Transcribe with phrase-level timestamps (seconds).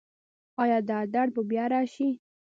[0.61, 2.09] ایا دا درد به بیا راشي؟